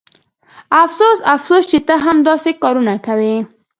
[0.83, 3.35] افسوس افسوس چې ته هم داسې کارونه کوې